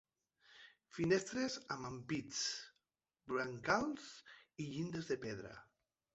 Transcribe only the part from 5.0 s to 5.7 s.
de pedra.